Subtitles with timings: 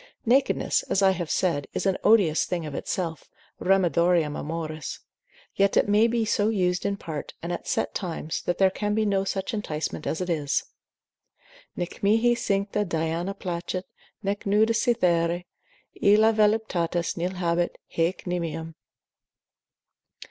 [0.25, 4.97] Nakedness, as I have said, is an odious thing of itself, remedium amoris;
[5.53, 8.95] yet it may be so used, in part, and at set times, that there can
[8.95, 10.63] be no such enticement as it is;
[11.75, 13.85] Nec mihi cincta Diana placet,
[14.23, 15.43] nec nuda Cythere,
[16.01, 18.73] Illa voluptatis nil habet, haec nimium.